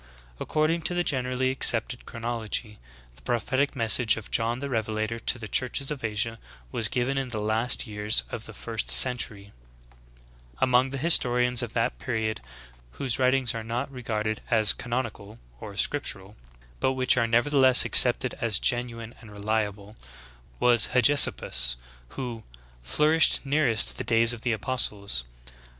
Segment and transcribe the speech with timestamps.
[0.39, 2.79] According to the generally accepted chron ology,
[3.15, 6.39] the prophetic message of John the Revelator to the churches of Asia
[6.71, 9.51] was given in the last years of the first 17 J
[10.59, 12.41] Among the historians of that period
[12.93, 16.35] whose writings are not regarded as canonical or scriptural,
[16.79, 19.95] but which are nevertheless accepted as genuine and reliable,
[20.59, 21.77] was Hegesip pus,
[22.17, 22.41] who,
[22.81, 25.25] "flourished nearest the days of the apostles."